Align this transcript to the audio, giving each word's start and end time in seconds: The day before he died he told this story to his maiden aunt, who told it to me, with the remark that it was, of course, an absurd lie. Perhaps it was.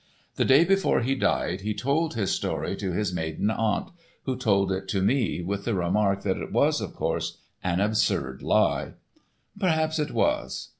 The 0.35 0.45
day 0.45 0.65
before 0.65 1.01
he 1.01 1.13
died 1.13 1.61
he 1.61 1.75
told 1.75 2.13
this 2.15 2.31
story 2.31 2.75
to 2.77 2.91
his 2.91 3.13
maiden 3.13 3.51
aunt, 3.51 3.91
who 4.23 4.35
told 4.35 4.71
it 4.71 4.87
to 4.87 5.01
me, 5.03 5.43
with 5.43 5.63
the 5.63 5.75
remark 5.75 6.23
that 6.23 6.37
it 6.37 6.51
was, 6.51 6.81
of 6.81 6.95
course, 6.95 7.37
an 7.63 7.79
absurd 7.79 8.41
lie. 8.41 8.93
Perhaps 9.59 9.99
it 9.99 10.09
was. 10.09 10.69